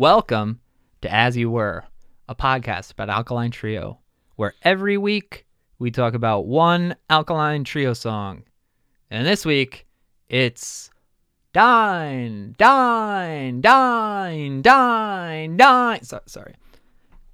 [0.00, 0.60] Welcome
[1.02, 1.84] to As You Were,
[2.26, 3.98] a podcast about Alkaline Trio,
[4.36, 5.44] where every week
[5.78, 8.44] we talk about one Alkaline Trio song.
[9.10, 9.86] And this week,
[10.30, 10.88] it's
[11.52, 16.02] Dine, Dine, Dine, Dine, Dine.
[16.02, 16.54] So, sorry.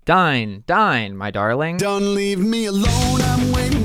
[0.05, 1.77] Dine, Dine, my darling.
[1.77, 3.21] Don't leave me alone.
[3.23, 3.76] I'm waiting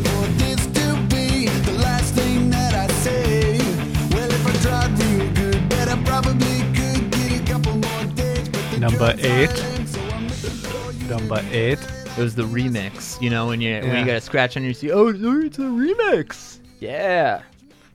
[8.82, 9.50] Number eight.
[9.52, 11.08] silent, so I'm looking for you.
[11.08, 11.80] Number eight.
[12.18, 14.00] It was the remix, you know, when you when Yeah.
[14.00, 14.92] you got a scratch on your CD.
[14.92, 16.60] Oh, it's a remix.
[16.80, 17.44] Yeah.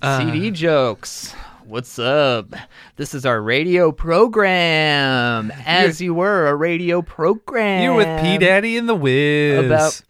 [0.00, 0.18] Uh.
[0.20, 1.34] CD jokes.
[1.64, 2.54] What's up?
[2.94, 5.52] This is our radio program.
[5.66, 7.82] As you were, a radio program.
[7.82, 9.66] You're with P Daddy and the Wiz.
[9.66, 10.00] About-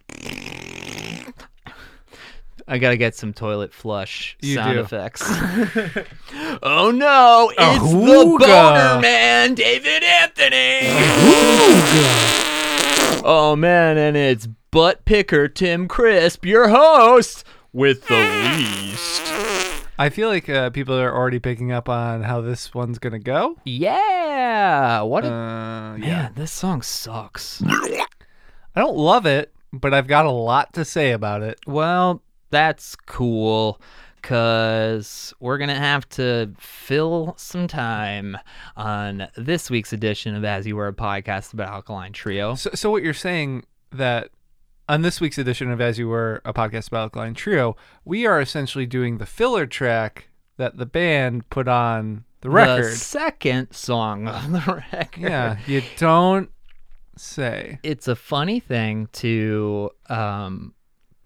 [2.68, 4.80] I gotta get some toilet flush You sound do.
[4.80, 5.22] effects.
[6.62, 10.88] oh no, it's the boner man, David Anthony.
[13.24, 18.16] oh man, and it's butt picker Tim Crisp, your host with the
[18.56, 19.22] least.
[19.98, 23.56] I feel like uh, people are already picking up on how this one's gonna go.
[23.64, 26.32] Yeah, what a Uh, yeah, man.
[26.34, 27.62] This song sucks.
[27.64, 28.06] I
[28.74, 31.58] don't love it, but I've got a lot to say about it.
[31.66, 32.22] Well,
[32.56, 33.78] that's cool
[34.22, 38.34] because we're going to have to fill some time
[38.78, 42.54] on this week's edition of As You Were, a podcast about Alkaline Trio.
[42.54, 44.30] So, so what you're saying that
[44.88, 48.40] on this week's edition of As You Were, a podcast about Alkaline Trio, we are
[48.40, 52.94] essentially doing the filler track that the band put on the The record.
[52.94, 54.60] second song on the
[54.94, 55.20] record.
[55.22, 56.48] yeah, you don't
[57.18, 57.80] say.
[57.82, 60.72] It's a funny thing to um,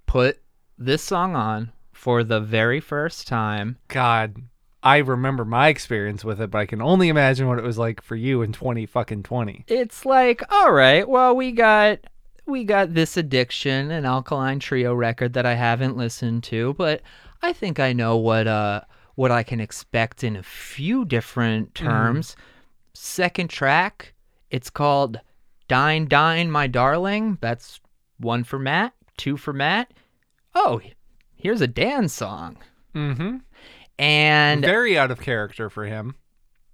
[0.06, 0.40] put
[0.80, 3.76] this song on for the very first time.
[3.88, 4.36] God,
[4.82, 8.00] I remember my experience with it, but I can only imagine what it was like
[8.02, 9.64] for you in twenty fucking twenty.
[9.68, 11.98] it's like all right well we got
[12.46, 17.00] we got this Addition an alkaline trio record that i haven't listened to but
[17.42, 18.80] i think i know what uh
[19.14, 22.34] what i can expect in a few different terms
[22.94, 24.14] second track
[24.50, 25.20] it's called
[25.68, 27.78] dine dine my darling that's
[28.18, 29.92] one for matt two for matt
[30.54, 30.80] oh
[31.34, 32.56] here's a dan song
[32.94, 33.36] Mm-hmm.
[33.98, 36.16] and Very out of character for him.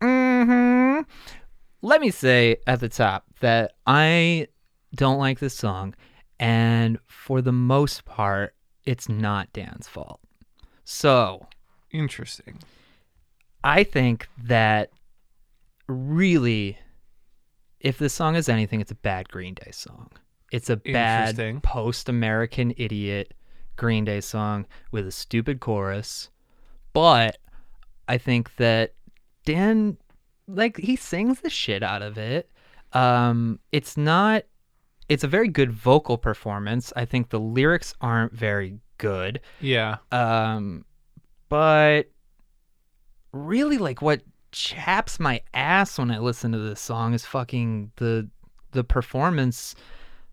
[0.01, 1.03] Mm-hmm.
[1.83, 4.49] Let me say at the top that I
[4.95, 5.95] don't like this song,
[6.41, 8.55] and for the most part,
[8.85, 10.21] it's not Dan's fault.
[10.85, 11.47] So
[11.91, 12.61] Interesting.
[13.63, 14.91] I think that
[15.89, 16.79] really,
[17.81, 20.11] if this song is anything, it's a bad Green Day song.
[20.53, 23.35] It's a bad post American idiot
[23.77, 26.31] Green Day song with a stupid chorus.
[26.93, 27.39] But
[28.09, 28.95] I think that
[29.45, 29.97] Dan,
[30.49, 32.51] like, he sings the shit out of it.
[32.93, 34.45] Um, it's not,
[35.09, 36.93] it's a very good vocal performance.
[36.97, 39.41] I think the lyrics aren't very good.
[39.61, 39.97] Yeah.
[40.11, 40.85] Um,
[41.49, 42.11] but
[43.33, 44.23] really, like what
[44.53, 48.29] chaps my ass when I listen to this song is fucking the
[48.73, 49.75] the performance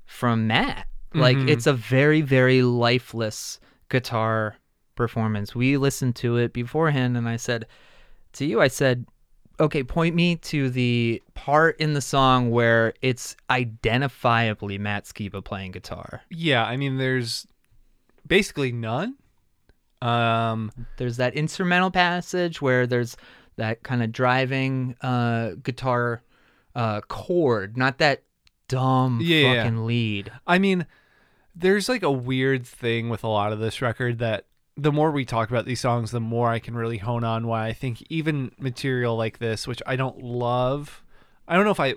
[0.05, 0.87] from Matt.
[1.13, 1.49] Like Mhm.
[1.49, 3.59] it's a very very lifeless
[3.89, 4.55] guitar
[4.95, 5.55] performance.
[5.55, 7.65] We listened to it beforehand, and I said
[8.33, 9.05] to you, I said.
[9.59, 15.71] Okay, point me to the part in the song where it's identifiably Matt Skiba playing
[15.73, 16.23] guitar.
[16.31, 16.65] Yeah.
[16.65, 17.45] I mean, there's
[18.27, 19.13] basically none.
[20.01, 20.71] Um.
[20.97, 23.15] there's that instrumental passage where there's
[23.57, 26.23] that kind of driving uh, guitar
[26.75, 28.23] uh, chord, not that
[28.67, 29.61] dumb Yeah.
[29.63, 30.31] fucking lead.
[30.47, 30.87] I mean,
[31.55, 35.25] there's like a weird thing with a lot of this record that the more we
[35.25, 38.51] talk about these songs, the more I can really hone on why I think even
[38.57, 41.03] material like this, which I don't love,
[41.47, 41.95] I don't know if I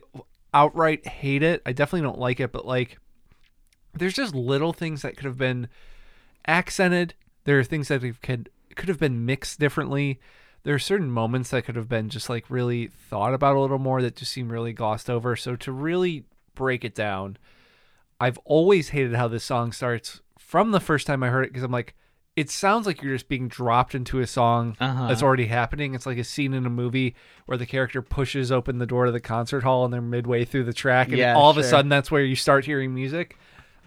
[0.52, 1.62] outright hate it.
[1.64, 2.98] I definitely don't like it, but like,
[3.94, 5.68] there's just little things that could have been
[6.46, 7.14] accented.
[7.44, 10.20] There are things that could could have been mixed differently.
[10.62, 13.78] There are certain moments that could have been just like really thought about a little
[13.78, 15.34] more that just seem really glossed over.
[15.34, 16.24] So to really
[16.54, 17.38] break it down,
[18.20, 21.62] I've always hated how this song starts from the first time I heard it because
[21.64, 21.94] I'm like,
[22.34, 25.08] it sounds like you're just being dropped into a song Uh-huh.
[25.08, 25.94] that's already happening.
[25.94, 27.14] It's like a scene in a movie
[27.46, 30.64] where the character pushes open the door to the concert hall and they're midway through
[30.64, 33.38] the track, and Yeah, all of a sudden that's where you start hearing music.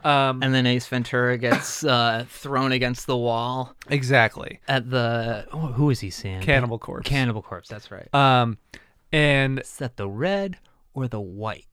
[0.04, 5.58] Um, And then Ace Ventura gets uh, thrown against the wall exactly, at the oh,
[5.74, 6.42] who is he seeing?
[6.42, 7.08] Cannibal Corpse.
[7.08, 7.68] Cannibal Corpse.
[7.70, 8.08] That's right.
[8.16, 8.58] um,
[9.12, 10.58] and Is that the red
[10.94, 11.66] or the white?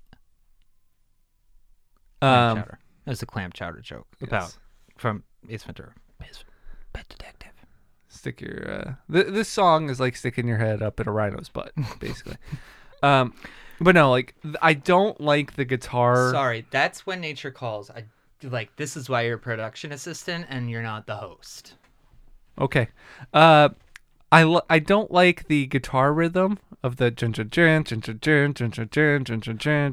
[2.33, 2.79] Clam um, chowder.
[3.05, 4.29] That was a clam chowder joke Yes.
[4.29, 4.57] about
[4.97, 5.93] from Ace Ventura.
[6.23, 6.45] His
[6.93, 7.53] pet detective.
[8.09, 11.49] stick your uh, th- this song is like sticking your head up in a rhino's
[11.49, 12.37] butt, basically.
[13.03, 13.35] um,
[13.81, 16.31] But no, like I don't like the guitar.
[16.33, 17.91] Sorry, that's when nature calls.
[17.91, 18.05] I
[18.43, 21.75] like this is why you're a production assistant and you're not the host.
[22.59, 22.89] Okay.
[23.35, 23.69] Uh
[24.33, 27.11] I I don't like the guitar rhythm of the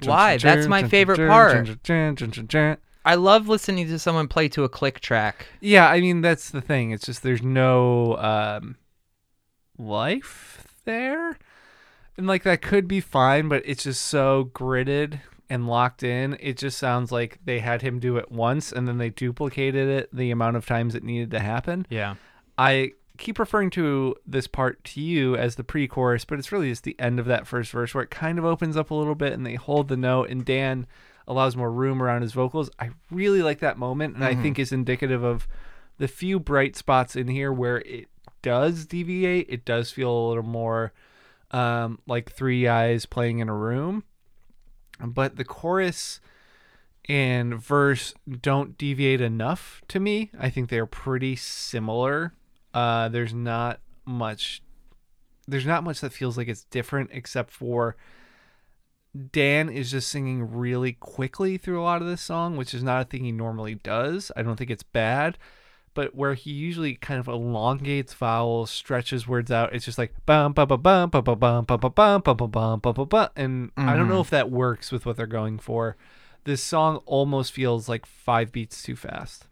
[0.06, 1.68] why that's my favorite part.
[3.06, 5.48] I love listening to someone play to a click track.
[5.60, 6.92] Yeah, I mean that's the thing.
[6.92, 8.78] It's just there's no um,
[9.78, 11.38] life there,
[12.18, 15.20] and like that could be fine, but it's just so gritted
[15.50, 16.38] and locked in.
[16.40, 20.10] It just sounds like they had him do it once and then they duplicated it
[20.16, 21.86] the amount of times it needed to happen.
[21.90, 22.16] Yeah,
[22.58, 26.84] I keep referring to this part to you as the pre-chorus, but it's really just
[26.84, 29.34] the end of that first verse where it kind of opens up a little bit
[29.34, 30.88] and they hold the note and Dan
[31.28, 32.70] allows more room around his vocals.
[32.80, 35.48] I really like that moment and I think is indicative of
[35.98, 38.08] the few bright spots in here where it
[38.42, 39.46] does deviate.
[39.48, 40.92] It does feel a little more
[41.52, 44.04] um, like three eyes playing in a room.
[45.00, 46.20] But the chorus
[47.08, 50.32] and verse don't deviate enough to me.
[50.38, 52.34] I think they're pretty similar.
[52.74, 54.62] Uh, there's not much.
[55.48, 57.96] There's not much that feels like it's different, except for
[59.32, 63.02] Dan is just singing really quickly through a lot of this song, which is not
[63.02, 64.32] a thing he normally does.
[64.36, 65.38] I don't think it's bad,
[65.94, 70.54] but where he usually kind of elongates vowels, stretches words out, it's just like bum
[70.54, 73.72] bum bum bum bum bum bum bum bum bum bum bum bum bum bum and
[73.78, 75.96] I don't know if that works with what they're going for.
[76.46, 79.46] This song almost feels like five beats too fast.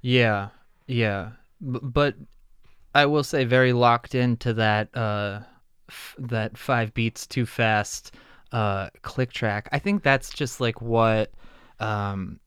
[0.00, 0.48] Yeah.
[0.86, 1.32] Yeah.
[1.60, 2.14] But
[2.96, 5.40] I will say very locked into that uh
[5.88, 8.14] f- that 5 beats too fast
[8.52, 9.68] uh click track.
[9.70, 11.30] I think that's just like what
[11.78, 12.40] um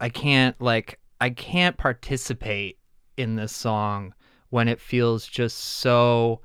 [0.00, 2.78] I can't like I can't participate
[3.16, 4.14] in this song
[4.50, 6.40] when it feels just so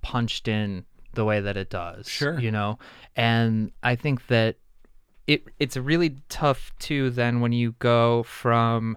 [0.00, 2.08] punched in the way that it does.
[2.08, 2.40] Sure.
[2.40, 2.78] You know?
[3.16, 4.56] And I think that
[5.26, 8.96] it it's really tough too then when you go from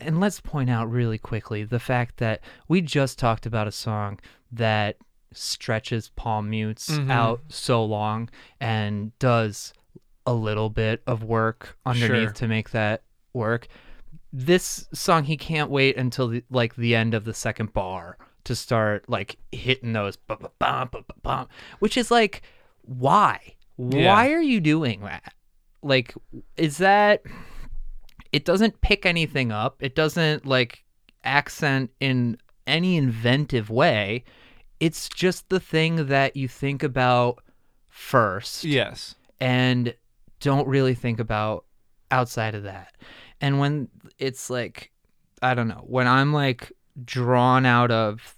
[0.00, 4.18] and let's point out really quickly the fact that we just talked about a song
[4.52, 4.96] that
[5.32, 7.10] stretches palm mutes Mhm.
[7.10, 8.28] out so long
[8.60, 9.72] and does
[10.26, 12.32] a little bit of work underneath Sure.
[12.32, 13.68] to make that work.
[14.32, 18.54] This song he can't wait until the, like the end of the second bar to
[18.54, 21.48] start like hitting those bum, bum, bum, bum, bum, bum,
[21.80, 22.42] which is like
[22.82, 23.54] why?
[23.78, 24.06] Yeah.
[24.12, 25.32] Why are you doing that?
[25.82, 26.14] Like
[26.56, 27.22] is that
[28.36, 29.82] it doesn't pick anything up.
[29.82, 30.84] It doesn't like
[31.24, 32.36] accent in
[32.66, 34.24] any inventive way.
[34.78, 37.42] It's just the thing that you think about
[37.88, 39.14] first Yes.
[39.40, 39.94] and
[40.40, 41.64] don't really think about
[42.10, 42.92] outside of that.
[43.40, 43.88] And when
[44.18, 44.92] it's like,
[45.40, 46.72] I don't know, when I'm like
[47.04, 48.36] drawn out of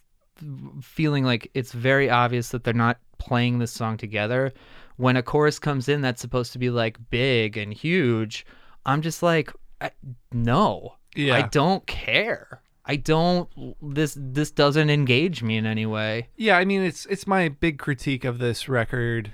[0.80, 4.52] feeling like it's very obvious that they're not playing this song together,
[4.96, 8.46] when a chorus comes in that's supposed to be like big and huge,
[8.86, 9.90] I'm just like, I,
[10.32, 11.36] no, Yeah.
[11.36, 12.62] I don't care.
[12.84, 13.48] I don't.
[13.82, 16.28] This this doesn't engage me in any way.
[16.36, 19.32] Yeah, I mean it's it's my big critique of this record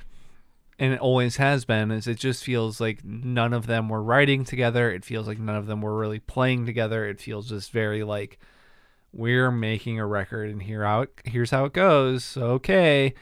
[0.77, 4.45] and it always has been is it just feels like none of them were writing
[4.45, 4.91] together.
[4.91, 7.07] It feels like none of them were really playing together.
[7.07, 8.41] It feels just very like
[9.13, 12.37] we're making a record and here how it, here's how it goes.
[12.37, 13.15] Okay.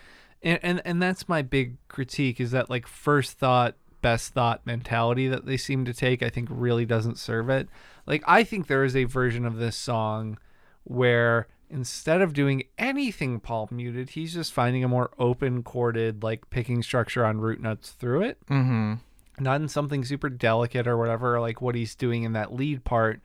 [0.43, 5.29] And, and and that's my big critique is that like first thought best thought mentality
[5.29, 7.69] that they seem to take I think really doesn't serve it.
[8.07, 10.39] Like I think there is a version of this song
[10.85, 16.51] where instead of doing anything palm muted, he's just finding a more open chorded, like
[16.51, 18.39] picking structure on root notes through it.
[18.49, 18.95] Mm-hmm.
[19.39, 23.21] Not in something super delicate or whatever, like what he's doing in that lead part.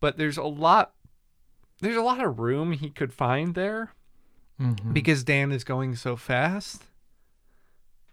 [0.00, 0.92] But there's a lot
[1.80, 3.92] there's a lot of room he could find there
[4.58, 4.94] Mm-hmm.
[4.94, 6.84] because Dan is going so fast.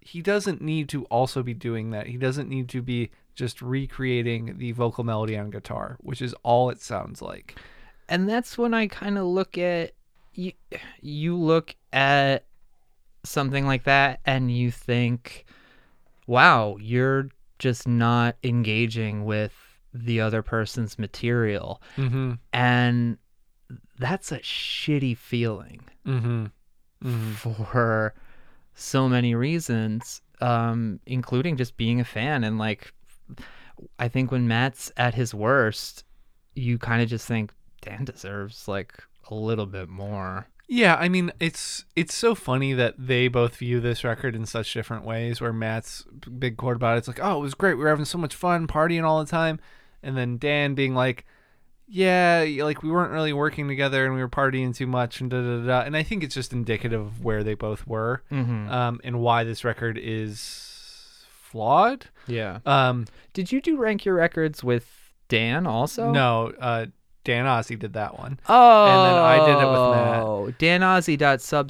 [0.05, 2.07] He doesn't need to also be doing that.
[2.07, 6.69] He doesn't need to be just recreating the vocal melody on guitar, which is all
[6.69, 7.55] it sounds like.
[8.09, 9.93] and that's when I kind of look at
[10.33, 10.51] you.
[11.01, 12.45] You look at
[13.23, 15.45] something like that, and you think,
[16.27, 17.29] "Wow, you're
[17.59, 19.53] just not engaging with
[19.93, 22.33] the other person's material," Mm-hmm.
[22.51, 23.17] and
[23.99, 25.81] that's a shitty feeling.
[26.05, 26.47] Mm-hmm.
[27.03, 27.31] Mm-hmm.
[27.33, 28.13] for
[28.75, 32.43] so many reasons, um, including just being a fan.
[32.43, 32.93] And like,
[33.99, 36.03] I think when Matt's at his worst,
[36.55, 37.51] you kind of just think
[37.81, 40.47] Dan deserves like a little bit more.
[40.67, 44.73] Yeah, I mean it's it's so funny that they both view this record in such
[44.73, 45.41] different ways.
[45.41, 46.05] Where Matt's
[46.39, 47.75] big quote about it, it's like, "Oh, it was great.
[47.75, 49.59] We were having so much fun, partying all the time,"
[50.01, 51.25] and then Dan being like,
[51.95, 55.39] yeah, like we weren't really working together and we were partying too much and da
[55.41, 55.81] da da.
[55.85, 58.67] And I think it's just indicative of where they both were Mm-hmm.
[58.71, 62.07] um, and why this record is flawed.
[62.25, 62.59] Yeah.
[62.65, 64.89] Um, Did you do rank your records with
[65.29, 66.11] Dan also?
[66.11, 66.87] No, uh,
[67.23, 68.39] Dan Ozzi did that one.
[68.49, 69.69] Oh, And then I did it
[70.51, 70.81] with Matt.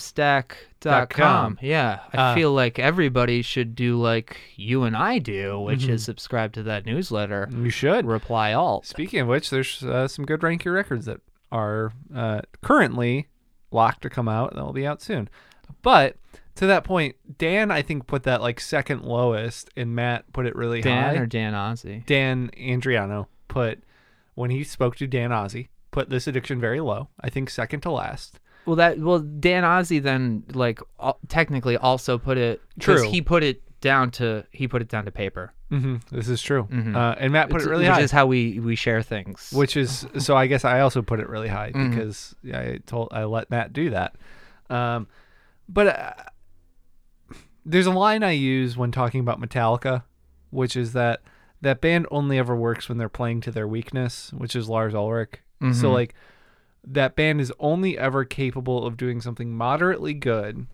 [0.02, 1.08] danozzi.substack.com.
[1.10, 1.58] com.
[1.62, 5.92] Yeah, I Uh, feel like everybody should do like you and I do, which Mm-hmm.
[5.94, 7.50] is subscribe to that newsletter.
[7.56, 8.06] You should.
[8.06, 8.82] Reply all.
[8.84, 13.28] Speaking of which, there's uh, some good Rank Your records that are uh, currently
[13.72, 14.54] locked to come out.
[14.56, 15.30] They'll be out soon.
[15.82, 16.18] But
[16.56, 20.56] to that point, Dan, I think, put that like second lowest, and Matt put it
[20.56, 21.14] really Dan high.
[21.14, 22.06] Dan or Dan Ozzi?
[22.06, 23.84] Dan Andriano put,
[24.36, 27.10] when he spoke to Dan Ozzi, put this Addition very low.
[27.20, 28.40] I think second to last.
[28.66, 33.10] Well, that well Dan Ozzi then like al- technically also put it True.
[33.10, 36.70] He put it down to he put it down to paper, hmm This is true.
[36.72, 37.98] Uh, and Matt put It's- it really which high.
[37.98, 39.52] Which is how we we share things.
[39.54, 41.90] which is so I guess I also put it really high Mm-hmm.
[41.90, 44.16] because I told I let Matt do that.
[44.70, 45.08] Um,
[45.68, 46.14] but uh,
[47.66, 50.04] there's a line I use when talking about Metallica,
[50.50, 51.22] which is that
[51.64, 55.36] that band only ever works when they're playing to their weakness, which is Lars Ulrich.
[55.62, 55.86] So Mm-hmm.
[55.88, 56.16] like
[56.86, 60.68] that band is only ever capable of doing something moderately good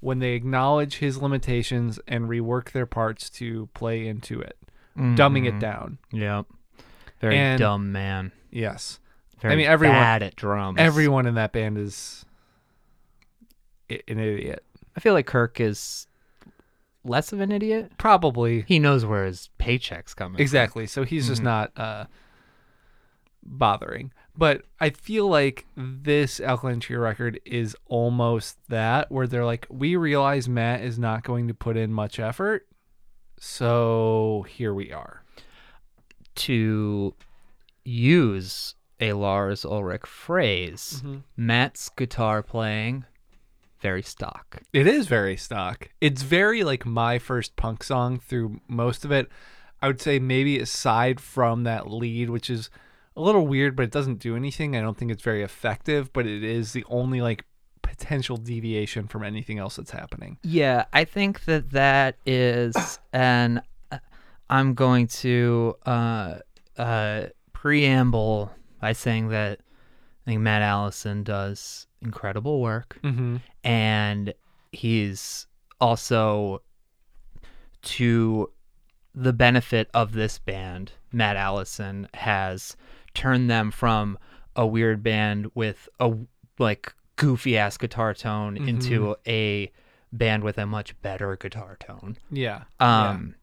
[0.00, 4.58] when they acknowledge his limitations and rework their parts to play into it,
[4.96, 5.96] dumbing it down.
[6.12, 6.42] yeah,
[7.20, 8.32] very And- dumb man.
[8.50, 9.00] Yes.
[9.40, 10.78] Very mean, everyone- bad at drums.
[10.78, 12.24] Everyone in that band is
[13.90, 14.62] an idiot.
[14.96, 16.06] I feel like Kirk is
[17.04, 17.92] less of an idiot.
[17.98, 18.64] Probably.
[18.66, 20.36] He knows where his paycheck's coming.
[20.36, 20.42] from.
[20.42, 20.86] Exactly.
[20.86, 22.06] So he's just not uh,
[23.42, 24.12] bothering.
[24.36, 29.94] But I feel like this Alkaline Trio record is almost that, where they're like, we
[29.96, 32.66] realize Matt is not going to put in much effort.
[33.38, 35.22] So here we are.
[36.36, 37.14] To
[37.84, 41.18] use a Lars Ulrich phrase, Mm-hmm.
[41.36, 43.04] Matt's guitar playing
[43.84, 44.62] very stock.
[44.72, 45.90] It is very stock.
[46.00, 49.28] It's very like my first punk song through most of it.
[49.82, 52.70] I would say maybe aside from that lead, which is
[53.14, 54.74] a little weird, but it doesn't do anything.
[54.74, 57.44] I don't think it's very effective, but it is the only like
[57.82, 60.38] potential deviation from anything else that's happening.
[60.42, 63.60] Yeah, I think that that is, and
[64.48, 66.36] I'm going to uh,
[66.78, 68.50] uh, preamble
[68.80, 69.60] by saying that
[70.26, 73.36] I think Matt Allison does incredible work, Mm-hmm.
[73.62, 74.32] and
[74.72, 75.46] he's
[75.80, 76.62] also
[77.82, 78.50] to
[79.14, 80.92] the benefit of this band.
[81.12, 82.76] Matt Allison has
[83.14, 84.18] turned them from
[84.56, 86.12] a weird band with a
[86.58, 89.70] like goofy ass guitar tone into a
[90.12, 92.16] band with a much better guitar tone.
[92.30, 92.64] Yeah.
[92.80, 93.34] Um,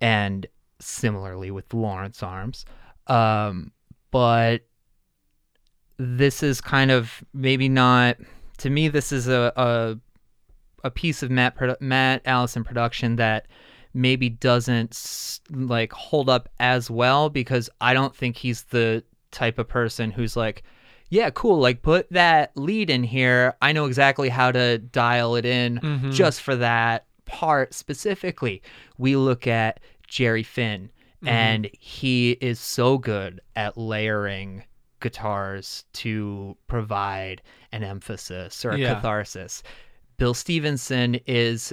[0.00, 0.46] and
[0.80, 2.64] similarly with Lawrence Arms.
[3.06, 3.72] Um,
[4.10, 4.62] but
[5.98, 8.16] this is kind of maybe not
[8.58, 8.88] to me.
[8.88, 9.98] This is a a,
[10.84, 13.46] a piece of Matt produ- Matt Allison production that
[13.94, 19.68] maybe doesn't like hold up as well because I don't think he's the type of
[19.68, 20.62] person who's like,
[21.08, 23.54] yeah, cool, like put that lead in here.
[23.62, 26.10] I know exactly how to dial it in mm-hmm.
[26.10, 28.62] just for that part specifically.
[28.98, 30.90] We look at Jerry Finn
[31.22, 31.28] mm-hmm.
[31.28, 34.64] and he is so good at layering
[35.00, 38.94] guitars to provide an emphasis or a Yeah.
[38.94, 39.62] catharsis.
[40.16, 41.72] Bill Stevenson is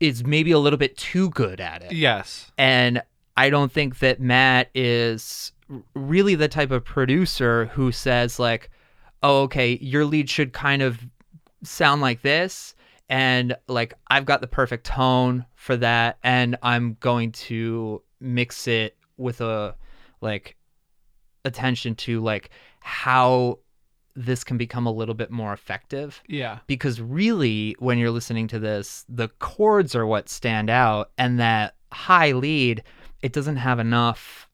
[0.00, 1.90] is maybe a little bit too good at it.
[1.90, 2.52] Yes.
[2.56, 3.02] And
[3.36, 5.50] I don't think that Matt is
[5.94, 8.70] really the type of producer who says like,
[9.24, 11.00] "Oh, okay, your lead should kind of
[11.64, 12.76] sound like this."
[13.08, 18.96] And like I've got the perfect tone for that and I'm going to mix it
[19.16, 19.74] with a
[20.20, 20.56] like
[21.44, 23.58] attention to like how
[24.14, 26.58] this can become a little bit more effective Yeah.
[26.66, 31.74] because really when you're listening to this the chords are what stand out and that
[31.92, 32.82] high lead
[33.22, 34.48] it doesn't have enough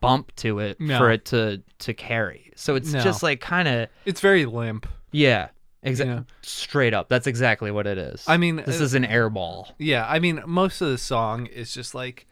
[0.00, 0.98] bump to it No.
[0.98, 3.00] for it to to carry so it's No.
[3.00, 4.86] just like kind of It's very limp.
[5.12, 5.48] yeah
[5.82, 6.22] exactly Yeah.
[6.42, 10.06] straight up that's exactly what it is I mean, this uh, is an airball Yeah,
[10.08, 12.26] I mean, most of the song is just like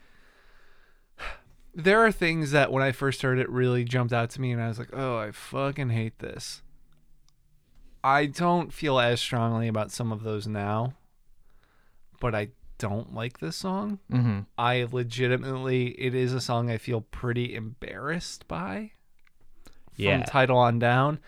[1.75, 4.61] there are things that when I first heard it really jumped out to me, and
[4.63, 6.63] I was like, "Oh, I fucking hate this."
[8.05, 10.95] I don't feel as strongly about some of those now,
[12.21, 12.49] but I
[12.79, 14.01] don't like this song.
[14.11, 14.41] mm-hmm.
[14.59, 18.91] I legitimately, it is a song I feel pretty embarrassed by
[19.65, 19.71] from
[20.05, 20.25] Yeah.
[20.25, 21.21] title on down.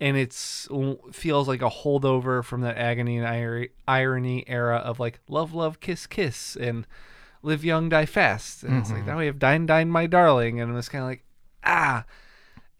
[0.00, 0.66] And it's
[1.12, 6.06] feels like a holdover from that agony and irony era of like love, love, kiss,
[6.08, 6.84] kiss, and
[7.42, 8.62] live young, die fast.
[8.62, 11.08] And it's like now we have dine, dine, my darling, and I'm just kind of
[11.08, 11.24] like
[11.64, 12.04] ah.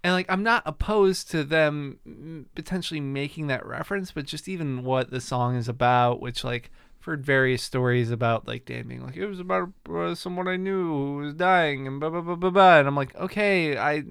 [0.02, 5.10] and like I'm not opposed to them potentially making that reference, but just even what
[5.10, 9.16] the song is about, which like I've heard various stories about like Dan being like
[9.16, 12.50] it was about uh, someone I knew who was dying and blah blah blah blah
[12.50, 14.04] blah, and I'm like okay, I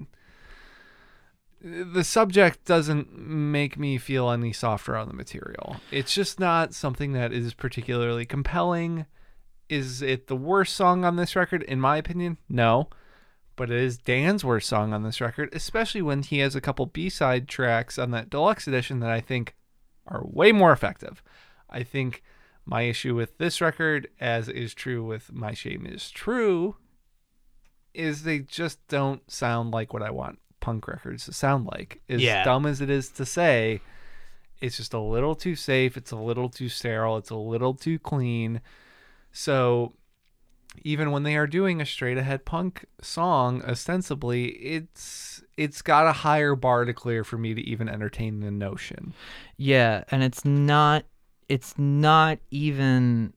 [1.62, 5.78] the subject doesn't make me feel any softer on the material.
[5.92, 9.06] It's just not something that is particularly compelling.
[9.70, 11.64] Is it the worst song on this record?
[11.64, 12.90] In my opinion, no.
[13.56, 16.86] But it is Dan's worst song on this record, especially when he has a couple
[16.86, 19.56] B side tracks on that deluxe edition that I think
[20.06, 21.24] are way more effective.
[21.70, 22.24] I think
[22.66, 26.76] my issue with this record, as is true with My Shame Is True,
[27.94, 32.02] is they just don't sound like what I want punk records to sound like.
[32.08, 32.44] As Yeah.
[32.44, 33.82] dumb as it is to say,
[34.62, 35.98] it's just a little too safe.
[35.98, 37.18] It's a little too sterile.
[37.18, 38.62] It's a little too clean.
[39.32, 39.94] So
[40.84, 46.14] even when they are doing a straight ahead punk song, ostensibly, it's it's got a
[46.14, 49.14] higher bar to clear for me to even entertain the notion.
[49.58, 51.06] Yeah, and it's not
[51.50, 53.34] it's not even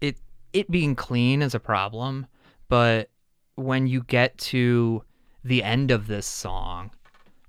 [0.00, 0.18] it
[0.52, 2.26] it being clean is a problem,
[2.68, 3.10] but
[3.54, 5.04] when you get to
[5.44, 6.90] the end of this song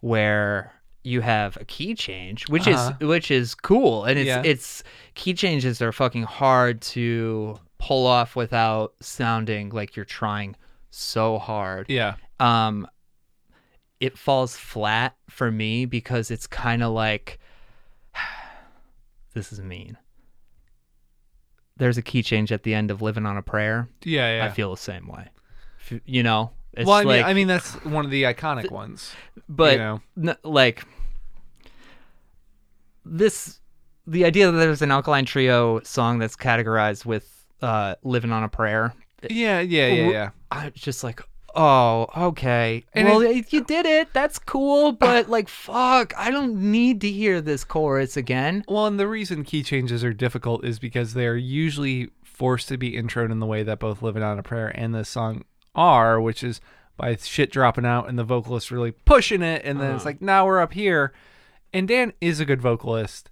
[0.02, 0.74] where
[1.04, 2.94] you have a key change, which Uh-huh.
[3.00, 4.42] is which is cool and it's Yeah.
[4.46, 4.84] it's
[5.16, 10.56] key changes are fucking hard to pull off without sounding like you're trying
[10.90, 12.16] so hard Yeah.
[12.40, 12.88] um
[14.00, 17.40] it falls flat for me because it's kind of like
[19.34, 19.98] this is mean
[21.78, 24.46] there's a key change at the end of living on a prayer Yeah, yeah.
[24.46, 25.30] i feel the same way
[26.06, 29.14] you know it's well, I mean, like I mean that's one of the iconic ones.
[29.48, 30.02] but you know.
[30.18, 30.84] n- like
[33.06, 33.60] this
[34.08, 38.50] the idea that there's an alkaline trio song that's categorized with uh living on a
[38.50, 38.94] prayer
[39.30, 40.30] Yeah, yeah, yeah, yeah.
[40.52, 41.22] I was just like,
[41.56, 42.84] oh, okay.
[42.94, 44.12] And well, you did it.
[44.14, 48.64] That's cool, but like, fuck, I don't need to hear this chorus again.
[48.68, 52.94] Well, and the reason key changes are difficult is because they're usually forced to be
[52.94, 56.44] introed in the way that both Living on a Prayer and this song are, which
[56.44, 56.62] is
[56.98, 60.10] by shit dropping out and the vocalist really pushing it, and then it's uh-huh.
[60.10, 61.14] like, now we're up here.
[61.74, 63.32] And Dan is a good vocalist.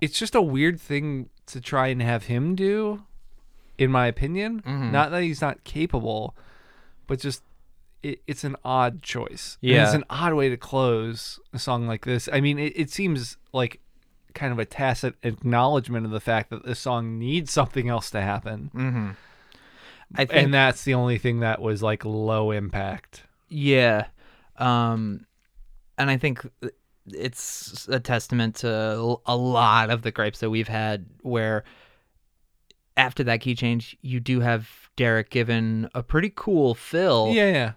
[0.00, 3.02] It's just a weird thing to try and have him do,
[3.78, 4.62] in my opinion.
[4.62, 4.92] Mm-hmm.
[4.92, 6.36] Not that he's not capable,
[7.06, 7.42] but just
[8.02, 9.58] it, it's an odd choice.
[9.60, 9.84] And Yeah.
[9.84, 12.28] it's an odd way to close a song like this.
[12.32, 13.80] I mean, it, it seems like
[14.34, 18.20] kind of a tacit acknowledgement of the fact that this song needs something else to
[18.20, 18.70] happen.
[18.74, 19.10] Mm-hmm.
[20.14, 23.22] I think, And that's the only thing that was like low impact.
[23.48, 24.06] yeah,
[24.58, 25.26] um,
[25.98, 26.46] and I think
[27.06, 31.64] it's a testament to a lot of the gripes that we've had, where
[32.96, 37.32] after that key change, you do have Derek given a pretty cool fill.
[37.32, 37.72] Yeah, yeah.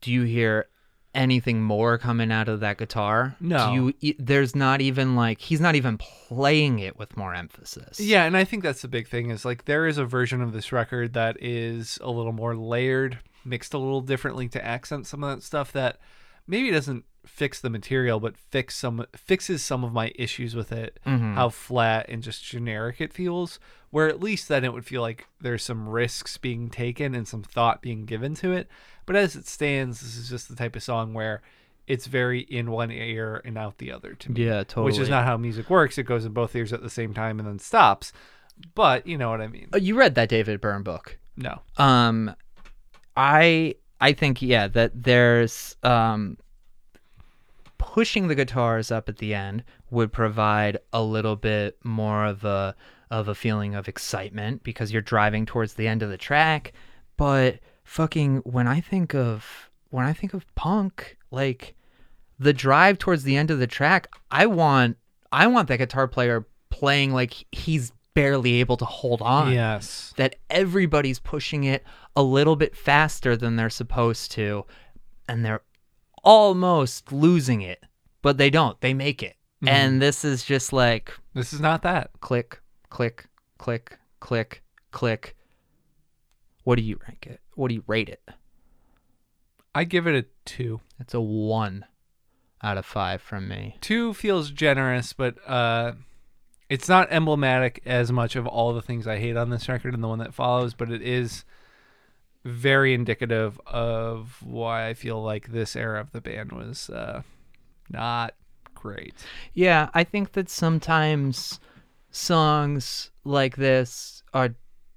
[0.00, 0.66] do you hear
[1.14, 3.36] anything more coming out of that guitar?
[3.40, 3.74] No.
[3.74, 4.14] Do you?
[4.18, 8.00] There's not even like he's not even playing it with more emphasis.
[8.00, 10.52] Yeah, and I think that's the big thing is like there is a version of
[10.52, 15.24] this record that is a little more layered, mixed a little differently to accent some
[15.24, 15.98] of that stuff that
[16.46, 21.00] maybe doesn't fix the material but fix some fixes some of my issues with it.
[21.06, 21.34] Mm-hmm.
[21.34, 23.58] How flat and just generic it feels.
[23.94, 27.44] Where at least then it would feel like there's some risks being taken and some
[27.44, 28.66] thought being given to it.
[29.06, 31.42] But as it stands, this is just the type of song where
[31.86, 34.46] it's very in one ear and out the other to me.
[34.46, 34.86] Yeah, totally.
[34.86, 35.96] Which is not how music works.
[35.96, 38.12] It goes in both ears at the same time and then stops.
[38.74, 39.68] But you know what I mean.
[39.72, 41.16] Uh, You read that David Byrne book.
[41.36, 41.60] No.
[41.76, 42.34] Um,
[43.16, 46.36] I I think yeah that there's um
[47.78, 52.74] pushing the guitars up at the end would provide a little bit more of a
[53.18, 56.72] of a feeling of excitement because you're driving towards the end of the track
[57.16, 61.74] but fucking when i think of when i think of punk like
[62.38, 64.96] the drive towards the end of the track i want
[65.30, 69.52] i want that guitar player playing like he's barely able to hold on.
[69.52, 70.14] Yes.
[70.16, 74.64] that everybody's pushing it a little bit faster than they're supposed to
[75.28, 75.62] and they're
[76.22, 77.82] almost losing it
[78.22, 78.80] but they don't.
[78.80, 79.36] They make it.
[79.62, 79.68] Mm-hmm.
[79.68, 82.10] And this is just like This is not that.
[82.20, 82.60] click
[82.94, 83.26] click
[83.58, 85.34] click click click
[86.62, 88.22] what do you rank it what do you rate it
[89.74, 90.80] I give it a two.
[91.00, 91.86] it's a one
[92.62, 95.94] out of five from me Two feels generous, but uh
[96.68, 100.02] it's not emblematic as much of all the things I hate on this record and
[100.02, 101.44] the one that follows, but it is
[102.44, 107.22] very indicative of why I feel like this era of the band was uh
[107.90, 108.36] not
[108.72, 109.14] great.
[109.52, 111.58] Yeah, I think that sometimes
[112.14, 114.54] songs like this are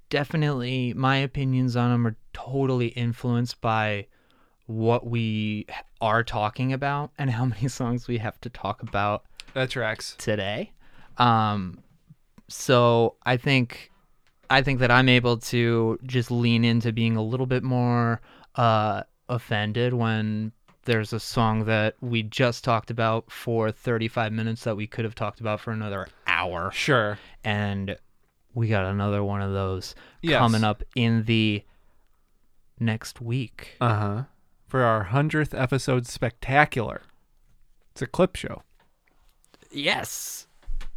[0.08, 4.06] definitely my opinions on them are totally influenced by
[4.66, 5.66] what we
[6.00, 10.14] are talking about and how many songs we have to talk about That tracks.
[10.18, 10.72] today.
[11.16, 11.82] Um,
[12.48, 13.90] so I think
[14.48, 18.20] I think that I'm able to just lean into being a little bit more
[18.54, 20.52] uh, offended when
[20.84, 25.14] there's a song that we just talked about for 35 minutes that we could have
[25.14, 27.18] talked about for another hour, Sure.
[27.44, 27.96] and
[28.54, 30.38] we got another one of those Yes.
[30.38, 31.64] coming up in the
[32.80, 33.76] next week.
[33.80, 34.22] Uh huh.
[34.66, 37.02] For our hundredth episode spectacular.
[37.92, 38.62] It's a clip show.
[39.70, 40.46] Yes,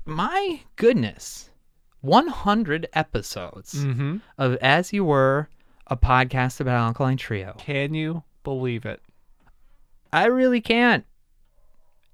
[0.06, 1.50] my goodness,
[2.02, 3.74] 100 episodes.
[3.76, 4.18] Mm-hmm.
[4.38, 5.50] of As You Were,
[5.88, 7.56] a podcast about Alkaline Trio.
[7.58, 9.02] Can you believe it?
[10.14, 11.06] I really can't.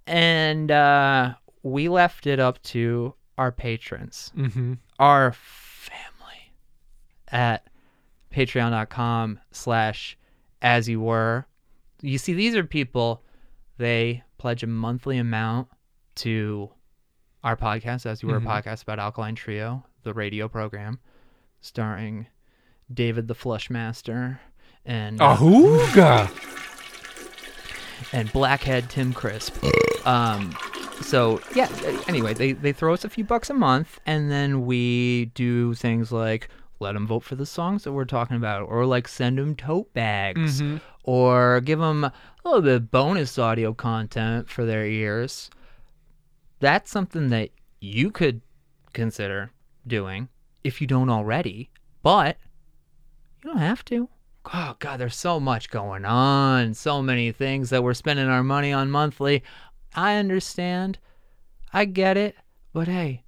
[0.06, 4.74] And uh, we left it up to our patrons, Mm-hmm.
[5.00, 6.54] our family,
[7.30, 7.68] at
[8.34, 10.18] patreon.com slash
[10.62, 11.46] as you were.
[12.02, 13.24] You see, these are people,
[13.78, 15.68] they pledge a monthly amount
[16.16, 16.70] to
[17.44, 18.46] our podcast, As You Were, Mhm.
[18.46, 21.00] a podcast about Alkaline Trio, the radio program,
[21.62, 22.28] starring
[22.94, 24.40] David the Flushmaster
[24.86, 26.30] and uh, Ahooga!
[28.14, 29.56] and Blackhead Tim Crisp.
[30.06, 30.56] Um,
[31.02, 31.70] so yeah.
[32.08, 36.12] Anyway, they they throw us a few bucks a month, and then we do things
[36.12, 39.56] like let them vote for the songs that we're talking about, or like send them
[39.56, 40.80] tote bags, Mhm.
[41.04, 42.14] or give them a
[42.46, 45.50] little bit of bonus audio content for their ears.
[46.60, 48.42] That's something that you could
[48.94, 49.52] consider
[49.86, 50.30] doing
[50.64, 51.70] if you don't already,
[52.04, 52.38] but
[53.44, 54.10] you don't have to.
[54.54, 58.72] Oh god, there's so much going on, so many things that we're spending our money
[58.72, 59.44] on monthly.
[59.96, 61.00] I understand.
[61.74, 62.36] I get it.
[62.74, 63.24] But hey,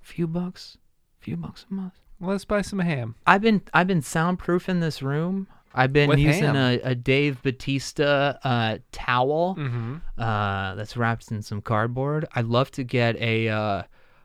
[0.00, 0.78] few bucks,
[1.18, 1.94] few bucks a month.
[2.20, 3.14] Let's buy some ham.
[3.26, 5.46] I've been I've been soundproofing this room.
[5.74, 6.56] I've been With using ham.
[6.56, 9.96] a, a Dave Batista uh, towel Mm-hmm.
[10.20, 12.26] uh, that's wrapped in some cardboard.
[12.34, 13.82] I'd love to get a uh,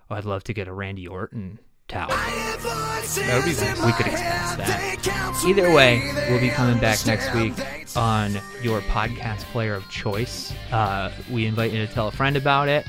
[0.09, 1.59] oh, I'd love to get a Randy Orton
[1.93, 2.09] towel.
[2.09, 3.85] That would be nice.
[3.85, 5.43] We could expense that.
[5.45, 7.53] Either way, we'll be coming back next week
[7.95, 10.53] on your podcast player of choice.
[10.71, 12.85] Uh, we invite you to tell a friend about it.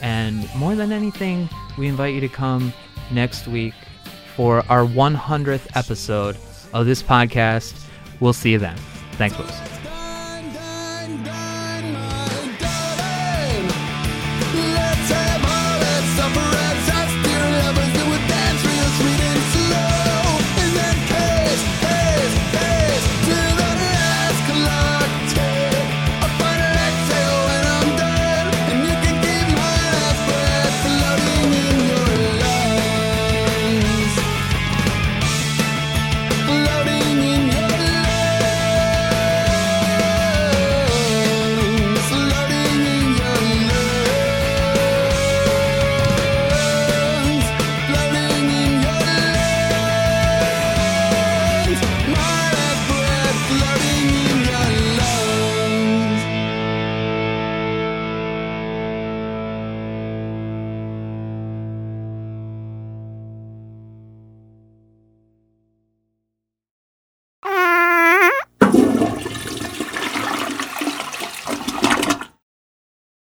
[0.00, 2.72] And more than anything, we invite you to come
[3.10, 3.74] next week
[4.34, 6.36] for our 100th episode
[6.72, 7.84] of this podcast.
[8.20, 8.76] We'll see you then.
[9.12, 9.77] Thanks, folks.